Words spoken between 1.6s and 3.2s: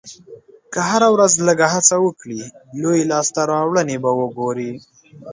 هڅه هم وکړې، لویې